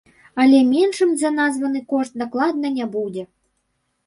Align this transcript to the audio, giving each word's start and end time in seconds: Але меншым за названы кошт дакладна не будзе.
Але 0.43 0.59
меншым 0.69 1.11
за 1.23 1.31
названы 1.41 1.83
кошт 1.93 2.17
дакладна 2.23 2.73
не 2.79 2.89
будзе. 2.97 3.29